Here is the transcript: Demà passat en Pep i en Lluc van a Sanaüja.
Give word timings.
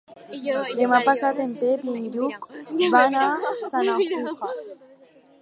Demà 0.77 1.01
passat 1.09 1.41
en 1.43 1.53
Pep 1.59 1.83
i 1.89 1.93
en 1.99 2.07
Lluc 2.15 2.49
van 2.97 3.19
a 3.27 3.29
Sanaüja. 3.53 4.25